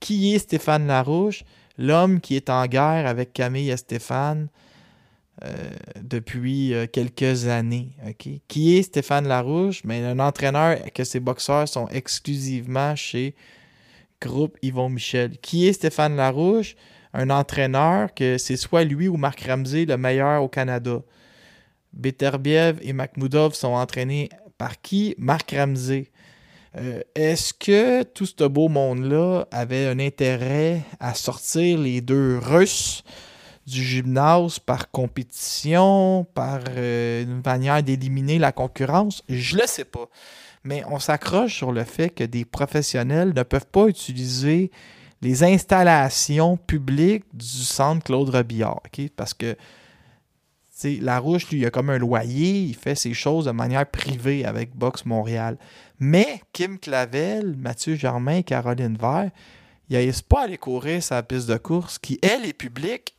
[0.01, 1.45] Qui est Stéphane Larouche?
[1.79, 4.49] L'homme qui est en guerre avec Camille et Stéphane
[5.45, 5.71] euh,
[6.03, 7.91] depuis euh, quelques années.
[8.49, 9.83] Qui est Stéphane Larouche?
[9.85, 13.35] Mais un entraîneur que ses boxeurs sont exclusivement chez
[14.21, 15.39] Groupe Yvon Michel.
[15.39, 16.77] Qui est Stéphane Larouche?
[17.15, 21.03] Un entraîneur que c'est soit lui ou Marc Ramsey le meilleur au Canada.
[21.93, 24.29] Beterbiev et Makhmoudov sont entraînés
[24.59, 25.15] par qui?
[25.19, 26.11] Marc Ramsey.
[26.77, 33.05] Euh, Est-ce que tout ce beau monde-là avait un intérêt à sortir les deux Russes
[33.67, 39.23] du gymnase par compétition, par euh, une manière d'éliminer la concurrence?
[39.29, 40.09] Je le sais pas.
[40.65, 44.71] Mais on s'accroche sur le fait que des professionnels ne peuvent pas utiliser
[45.21, 48.81] les installations publiques du centre Claude Robillard.
[49.17, 49.57] Parce que
[50.83, 53.87] tu sais, Larouche, lui, il a comme un loyer, il fait ses choses de manière
[53.87, 55.57] privée avec Box Montréal.
[56.01, 59.31] Mais Kim Clavel, Mathieu Germain Caroline Vert,
[59.89, 63.15] ils n'aillent pas aller courir sa piste de course qui, elle, est publique.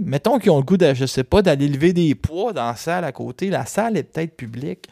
[0.00, 2.76] Mettons qu'ils ont le goût, de, je sais pas, d'aller lever des poids dans la
[2.76, 3.50] salle à côté.
[3.50, 4.86] La salle est peut-être publique.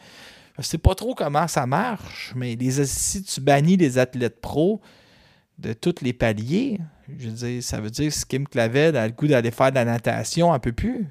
[0.57, 4.81] Je sais pas trop comment ça marche, mais les, si tu bannis les athlètes pros
[5.57, 6.79] de tous les paliers,
[7.17, 9.75] je veux dire, ça veut dire que Kim Clavel a le goût d'aller faire de
[9.75, 11.07] la natation, elle peut plus.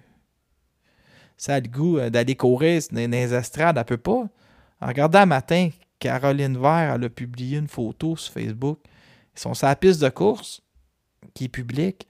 [1.42, 4.28] Ça a le goût euh, d'aller courir dans les estrades, elle peut pas.
[4.81, 8.78] En regardant un matin, Caroline Vert elle a publié une photo sur Facebook.
[9.35, 10.62] Ils sont sur piste de course
[11.35, 12.07] qui est publique.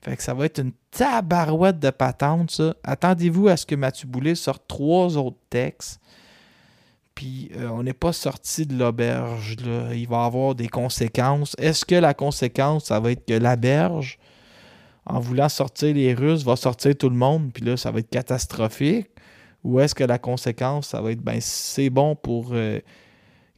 [0.00, 2.74] Fait que ça va être une tabarouette de patente, ça.
[2.82, 6.00] Attendez-vous à ce que Mathieu Boulet sorte trois autres textes.
[7.14, 9.58] Puis euh, on n'est pas sorti de l'auberge.
[9.92, 11.54] Il va avoir des conséquences.
[11.56, 14.18] Est-ce que la conséquence, ça va être que l'auberge,
[15.06, 18.10] en voulant sortir les Russes, va sortir tout le monde, puis là, ça va être
[18.10, 19.08] catastrophique?
[19.64, 22.80] Ou est-ce que la conséquence, ça va être, ben, c'est bon pour euh,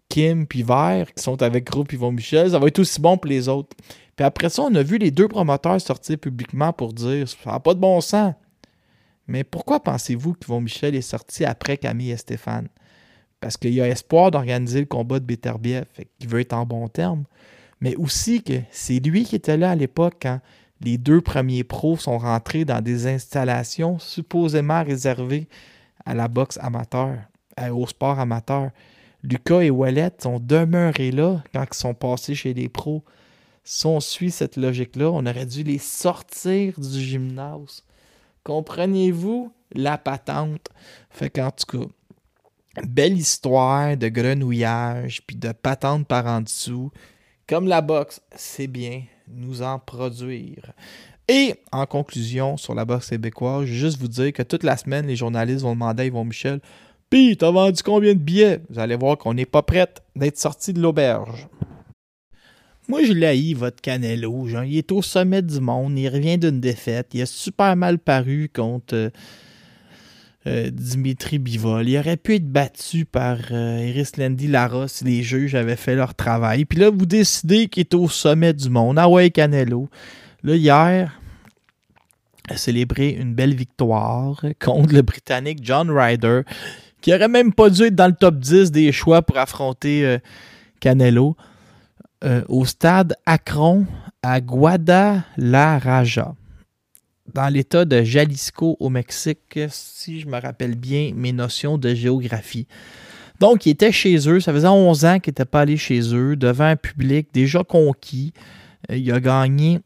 [0.09, 3.29] Kim puis Vert, qui sont avec Groupe Yvon Michel, ça va être aussi bon pour
[3.29, 3.77] les autres.
[4.17, 7.61] Puis après ça, on a vu les deux promoteurs sortir publiquement pour dire ça n'a
[7.61, 8.35] pas de bon sens.
[9.27, 12.69] Mais pourquoi pensez-vous qu'Yvon Michel est sorti après Camille et Stéphane?
[13.41, 16.67] Parce qu'il y a espoir d'organiser le combat de Beterbiev, fait qu'il veut être en
[16.67, 17.25] bon terme.
[17.81, 20.41] Mais aussi que c'est lui qui était là à l'époque quand
[20.81, 25.49] les deux premiers pros sont rentrés dans des installations supposément réservées
[26.05, 27.19] à la boxe amateur,
[27.73, 28.71] au sport amateur.
[29.23, 33.03] Lucas et Wallet sont demeurés là quand ils sont passés chez les pros.
[33.63, 37.83] si on suit cette logique-là, on aurait dû les sortir du gymnase.
[38.43, 40.69] Comprenez-vous la patente?
[41.09, 41.89] Fait qu'en tout cas,
[42.87, 46.91] belle histoire de grenouillage puis de patente par en dessous.
[47.47, 50.73] Comme la boxe, c'est bien nous en produire.
[51.29, 54.77] Et en conclusion, sur la boxe québécoise, je vais juste vous dire que toute la
[54.77, 56.61] semaine, les journalistes vont demander à Yvon Michel
[57.11, 60.73] Pis, t'as vendu combien de billets Vous allez voir qu'on n'est pas prête d'être sorti
[60.73, 61.49] de l'auberge.
[62.89, 64.47] Moi, je l'ai votre Canelo.
[64.47, 65.99] Genre, il est au sommet du monde.
[65.99, 67.09] Il revient d'une défaite.
[67.15, 69.11] Il a super mal paru contre euh,
[70.47, 71.89] euh, Dimitri Bivol.
[71.89, 75.95] Il aurait pu être battu par euh, Iris Landy Lara si les juges avaient fait
[75.95, 76.67] leur travail.
[76.67, 78.99] Puis là, vous décidez qu'il est au sommet du monde.
[78.99, 79.89] Ah ouais, Canelo.
[80.43, 81.19] Là, hier,
[82.51, 86.43] a célébré une belle victoire contre le Britannique John Ryder,
[87.01, 90.19] qui aurait même pas dû être dans le top 10 des choix pour affronter euh,
[90.81, 91.37] Canelo,
[92.49, 93.85] au stade Akron
[94.23, 96.35] à Guadalajara
[97.33, 102.67] dans l'état de Jalisco au Mexique, si je me rappelle bien mes notions de géographie.
[103.41, 104.41] Donc, il était chez eux.
[104.41, 108.33] Ça faisait 11 ans qu'il n'était pas allé chez eux, devant un public déjà conquis.
[108.91, 109.81] Euh, il a gagné,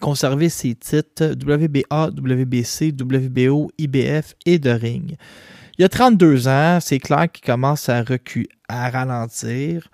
[0.00, 5.16] conservé ses titres WBA, WBC, WBO, IBF et de ring.
[5.78, 6.78] Il a 32 ans.
[6.80, 8.04] C'est clair qu'il commence à
[8.68, 9.88] à ralentir.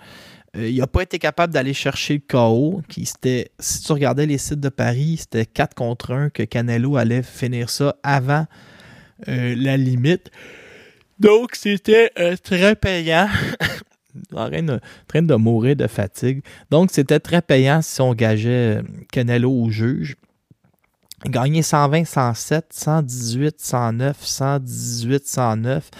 [0.56, 2.82] Euh, il n'a pas été capable d'aller chercher le KO.
[2.88, 7.22] Qui si tu regardais les sites de Paris, c'était 4 contre 1 que Canelo allait
[7.22, 8.46] finir ça avant
[9.28, 10.30] euh, la limite.
[11.18, 13.28] Donc, c'était euh, très payant.
[14.34, 16.42] en train de, train de mourir de fatigue.
[16.70, 18.80] Donc, c'était très payant si on gageait
[19.12, 20.16] Canelo au juge.
[21.24, 25.90] Gagnait 120, 107, 118, 109, 118, 109.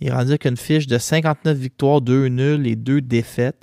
[0.00, 3.60] Il rendu avec une fiche de 59 victoires, 2 nuls et 2 défaites.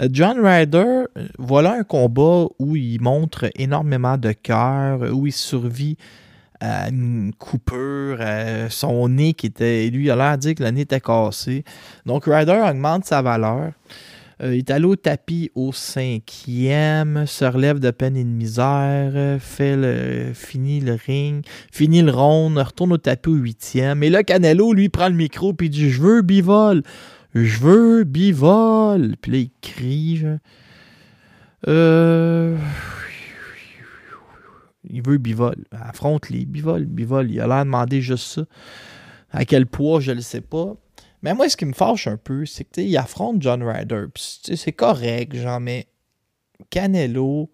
[0.00, 1.04] Euh, John Ryder,
[1.38, 5.96] voilà un combat où il montre énormément de cœur, où il survit
[6.60, 8.18] à une coupure,
[8.70, 9.88] son nez qui était.
[9.90, 11.64] Lui, il a l'air de dire que le nez était cassé.
[12.06, 13.72] Donc, Ryder augmente sa valeur.
[14.42, 19.76] Euh, est allé au tapis au cinquième, se relève de peine et de misère, fait
[19.76, 24.02] le, finit le ring, finit le round, retourne au tapis au huitième.
[24.02, 26.82] Et là, Canelo, lui, prend le micro et dit Je veux bivol,
[27.34, 29.16] je veux bivol.
[29.22, 30.22] Puis là, il crie.
[31.66, 32.56] Euh.
[34.88, 35.56] Il veut bivol.
[35.72, 37.30] Affronte-les, bivol, bivol.
[37.30, 38.42] Il a l'air de demander juste ça.
[39.30, 40.76] À quel poids, je ne le sais pas.
[41.26, 44.04] Mais moi, ce qui me fâche un peu, c'est qu'il affronte John Ryder.
[44.14, 45.88] C'est correct, genre, mais
[46.70, 47.50] Canelo,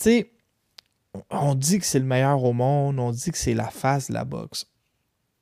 [0.00, 0.24] tu
[1.30, 4.14] on dit que c'est le meilleur au monde, on dit que c'est la face de
[4.14, 4.66] la boxe.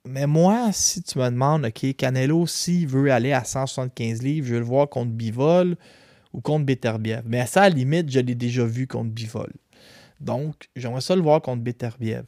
[0.07, 4.55] Mais moi, si tu me demandes, OK, Canelo, s'il veut aller à 175 livres, je
[4.55, 5.77] veux le voir contre Bivol
[6.33, 7.25] ou contre Beterbiev.
[7.27, 9.53] Mais à ça, à la limite, je l'ai déjà vu contre Bivol.
[10.21, 12.25] Donc, j'aimerais ça le voir contre Beterbiev.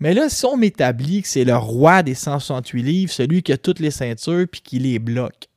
[0.00, 3.58] Mais là, si on m'établit que c'est le roi des 168 livres, celui qui a
[3.58, 5.48] toutes les ceintures puis qui les bloque,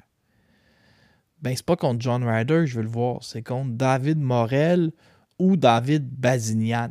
[1.42, 4.92] ben c'est pas contre John Ryder je veux le voir, c'est contre David Morel
[5.40, 6.90] ou David Bazinian.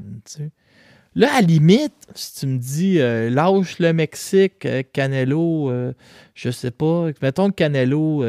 [1.15, 5.95] Là, à la limite, si tu me dis euh, lâche le Mexique, euh, Canelo, euh,
[6.35, 7.09] je sais pas.
[7.23, 8.23] Mettons que Canelo,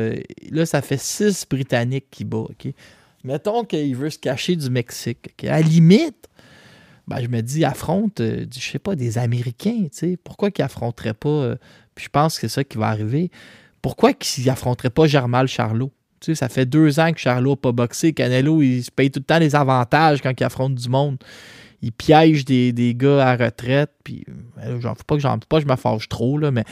[0.51, 2.45] là, ça fait six Britanniques qui bat.
[3.25, 5.43] Mettons qu'il veut se cacher du Mexique.
[5.43, 6.29] À la limite,
[7.07, 10.17] ben, je me dis, affronte, euh, je sais pas, des Américains, tu sais.
[10.21, 11.55] Pourquoi qu'ils affronteraient pas, euh,
[11.95, 13.31] puis je pense que c'est ça qui va arriver,
[13.81, 15.91] pourquoi qu'ils n'affronteraient pas Germal Charlot?
[16.19, 18.11] Tu sais, ça fait deux ans que Charlot n'a pas boxé.
[18.11, 21.17] Canelo, il se paye tout le temps les avantages quand il affronte du monde.
[21.81, 24.25] Il piège des, gars à retraite, puis
[24.63, 26.63] euh, j'en pas que j'en pas, je me trop, là, mais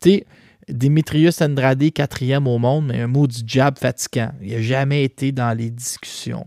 [0.00, 0.26] tu sais,
[0.68, 4.32] Demetrius Andrade, quatrième au monde, mais un mot du jab fatigant.
[4.40, 6.46] Il n'a jamais été dans les discussions.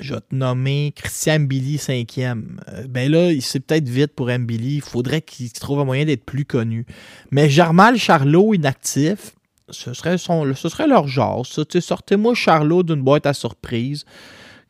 [0.00, 2.60] Je vais te nommer Christian Billy cinquième.
[2.68, 4.76] Euh, ben là, c'est peut-être vite pour Mbili.
[4.76, 6.86] Il faudrait qu'il trouve un moyen d'être plus connu.
[7.30, 9.32] Mais Jarmal Charlot inactif,
[9.68, 11.46] ce serait, son, ce serait leur genre.
[11.46, 14.04] Sortez-moi Charlot d'une boîte à surprise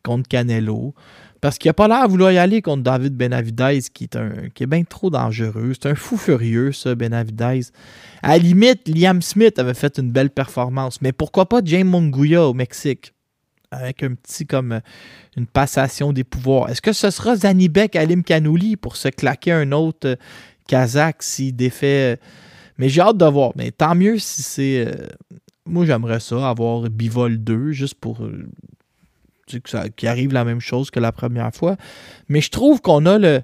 [0.02, 0.94] contre Canelo.
[1.40, 4.48] Parce qu'il n'a pas l'air de vouloir y aller contre David Benavidez, qui est, un,
[4.54, 5.72] qui est bien trop dangereux.
[5.74, 7.60] C'est un fou furieux, ça, Benavidez.
[8.22, 11.02] À la limite, Liam Smith avait fait une belle performance.
[11.02, 13.13] Mais pourquoi pas James Monguia au Mexique?
[13.74, 14.80] Avec un petit comme euh,
[15.36, 16.70] une passation des pouvoirs.
[16.70, 20.16] Est-ce que ce sera Zanibek Alim Kanouli pour se claquer un autre euh,
[20.66, 22.14] Kazakh s'il défait.
[22.14, 22.16] Euh,
[22.78, 23.52] mais j'ai hâte de voir.
[23.56, 24.88] Mais tant mieux si c'est.
[25.64, 28.26] moi, j'aimerais ça, avoir Bivol 2, juste pour.
[29.46, 31.76] qu'il arrive la même chose que la première fois.
[32.28, 33.42] Mais je trouve qu'on a le,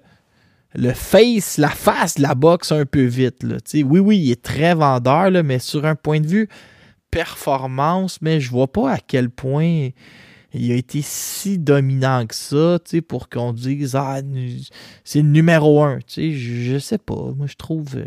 [0.75, 3.43] le face, la face de la boxe un peu vite.
[3.43, 3.59] Là.
[3.75, 6.49] Oui, oui, il est très vendeur, mais sur un point de vue
[7.11, 9.91] performance, mais je vois pas à quel point
[10.53, 14.21] il a été si dominant que ça, tu sais, pour qu'on dise Ah,
[15.05, 15.99] c'est le numéro un.
[15.99, 17.33] Tu sais, je, je sais pas.
[17.37, 17.97] Moi, je trouve.
[17.97, 18.07] euh,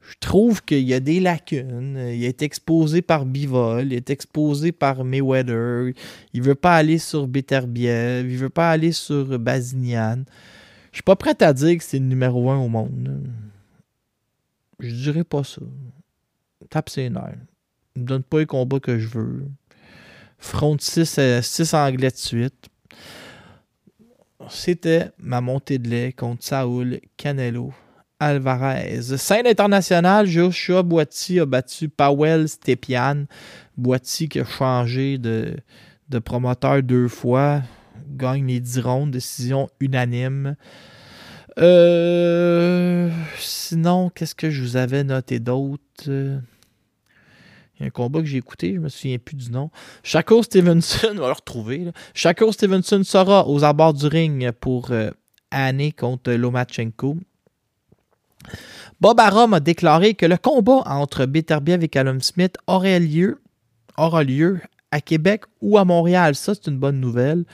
[0.00, 1.96] Je trouve qu'il y a des lacunes.
[2.12, 5.92] Il est exposé par Bivol, il est exposé par Mayweather.
[6.34, 10.24] Il veut pas aller sur Beterbiev, il veut pas aller sur Bazinian.
[10.90, 13.22] Je suis pas prêt à dire que c'est le numéro un au monde.
[14.80, 15.62] Je dirais pas ça.
[16.68, 17.38] Tape ses nerfs.
[17.96, 19.46] Me donne pas les combats que je veux.
[20.38, 21.18] Front 6,
[21.74, 22.68] anglais de suite.
[24.48, 27.72] C'était ma montée de lait contre Saoul Canelo
[28.18, 29.16] Alvarez.
[29.16, 33.26] Scène internationale, Joshua Boiti a battu Powell Stepian.
[33.76, 35.56] Boiti qui a changé de,
[36.08, 37.62] de promoteur deux fois.
[38.08, 40.56] Gagne les 10 rondes, décision unanime.
[41.58, 46.10] Euh, sinon, qu'est-ce que je vous avais noté d'autre?
[47.74, 49.70] Il y a un combat que j'ai écouté, je me souviens plus du nom.
[50.02, 51.78] Shakur Stevenson, on va le retrouver.
[51.78, 52.52] Là.
[52.52, 55.10] Stevenson sera aux abords du ring pour euh,
[55.50, 57.16] Annie contre Lomachenko.
[59.00, 63.40] Bob Arum a déclaré que le combat entre Beterbiev et Callum Smith aurait lieu,
[63.96, 64.60] aura lieu
[64.90, 66.34] à Québec ou à Montréal.
[66.34, 67.44] Ça, c'est une bonne nouvelle.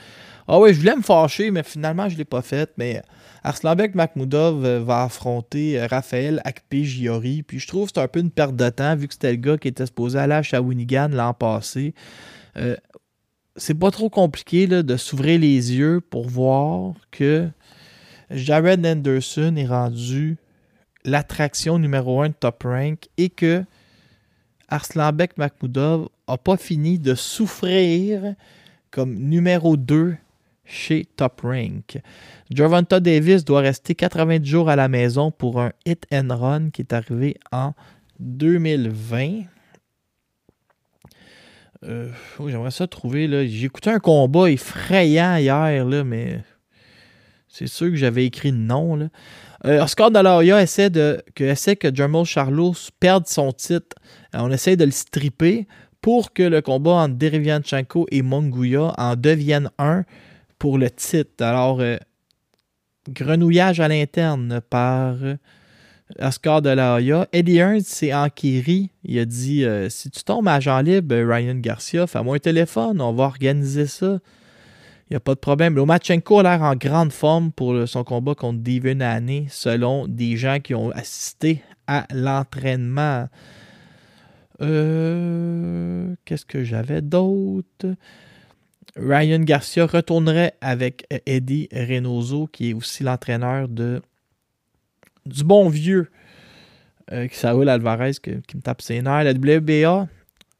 [0.51, 2.71] Ah oui, je voulais me fâcher, mais finalement, je ne l'ai pas fait.
[2.75, 3.03] Mais
[3.43, 7.43] Arslanbek Makhmoudov euh, va affronter euh, Raphaël Akpe-Giori.
[7.43, 9.37] Puis je trouve que c'est un peu une perte de temps, vu que c'était le
[9.37, 11.93] gars qui était supposé aller à Shawinigan l'an passé.
[12.57, 12.75] Euh,
[13.57, 17.47] c'est pas trop compliqué là, de s'ouvrir les yeux pour voir que
[18.31, 20.37] Jared Anderson est rendu
[21.05, 23.63] l'attraction numéro un de Top Rank et que
[24.67, 28.33] Arslanbek Makhmoudov n'a pas fini de souffrir
[28.89, 30.17] comme numéro 2
[30.69, 31.99] chez Top Rank.
[32.51, 36.81] Gervonta Davis doit rester 90 jours à la maison pour un hit and run qui
[36.81, 37.73] est arrivé en
[38.19, 39.41] 2020.
[41.85, 42.09] Euh,
[42.45, 43.47] J'aimerais ça trouver.
[43.47, 46.41] J'ai écouté un combat effrayant hier, là, mais
[47.47, 48.95] c'est sûr que j'avais écrit le nom.
[48.95, 49.09] Là.
[49.65, 53.95] Euh, Oscar de la Hoya essaie, de, que, essaie que Jermel Charlo perde son titre.
[54.35, 55.67] Euh, on essaie de le stripper
[56.01, 60.05] pour que le combat entre Derevianchenko et Monguia en devienne un
[60.59, 61.43] pour le titre.
[61.43, 61.97] Alors, euh,
[63.09, 65.35] grenouillage à l'interne par euh,
[66.19, 67.27] Oscar de la Hoya.
[67.31, 68.91] Eddie Hearn s'est enquéri.
[69.03, 73.01] Il a dit euh, Si tu tombes à Jean libre, Ryan Garcia, fais-moi un téléphone,
[73.01, 74.19] on va organiser ça.
[75.09, 75.75] Il n'y a pas de problème.
[75.75, 80.59] Lomachenko a l'air en grande forme pour son combat contre Devin Haney, selon des gens
[80.59, 83.27] qui ont assisté à l'entraînement.
[84.59, 87.87] Qu'est-ce que j'avais d'autre?
[88.95, 94.01] Ryan Garcia retournerait avec Eddie Reynoso, qui est aussi l'entraîneur de
[95.25, 96.09] du bon vieux
[97.11, 99.23] euh, Saúl Alvarez qui me tape ses nerfs.
[99.23, 100.07] La WBA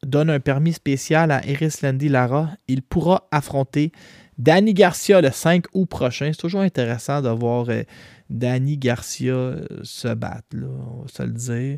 [0.03, 2.49] donne un permis spécial à Eris Landy Lara.
[2.67, 3.91] Il pourra affronter
[4.37, 6.31] Danny Garcia le 5 août prochain.
[6.31, 7.83] C'est toujours intéressant de voir euh,
[8.29, 11.77] Danny Garcia euh, se battre, on va se le dire.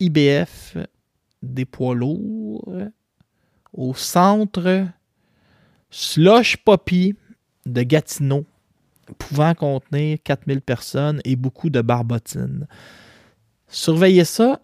[0.00, 0.76] IBF
[1.42, 2.64] des poids lourds
[3.72, 4.86] au centre
[5.90, 7.14] Slush Poppy
[7.64, 8.44] de Gatineau,
[9.18, 12.66] pouvant contenir 4000 personnes et beaucoup de barbotines.
[13.68, 14.60] Surveillez ça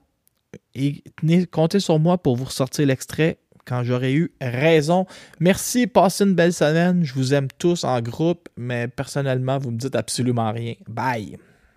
[0.75, 1.03] et
[1.51, 5.07] comptez sur moi pour vous ressortir l'extrait quand j'aurai eu raison.
[5.41, 7.05] Merci, passez une belle semaine.
[7.05, 10.75] Je vous aime tous en groupe, mais personnellement, vous me dites absolument rien.
[10.89, 11.39] Bye!